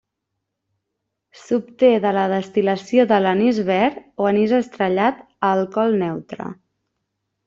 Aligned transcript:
S'obté 1.41 1.89
de 2.05 2.13
la 2.17 2.23
destil·lació 2.31 3.05
de 3.11 3.19
l'anís 3.25 3.59
verd 3.67 3.99
o 4.23 4.29
anís 4.33 4.55
estrellat 4.61 5.21
a 5.23 5.53
alcohol 5.59 5.95
neutre. 6.05 6.49